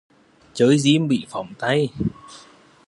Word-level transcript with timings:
Chơi 0.53 0.79
diêm 0.79 1.07
bị 1.07 1.25
phỏng 1.29 1.53
tay 1.59 1.89